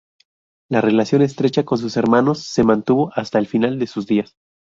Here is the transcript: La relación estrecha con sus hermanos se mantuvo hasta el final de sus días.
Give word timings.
La 0.67 0.81
relación 0.81 1.21
estrecha 1.21 1.63
con 1.63 1.77
sus 1.77 1.95
hermanos 1.95 2.39
se 2.39 2.63
mantuvo 2.63 3.11
hasta 3.13 3.37
el 3.37 3.45
final 3.45 3.77
de 3.77 3.85
sus 3.85 4.07
días. 4.07 4.35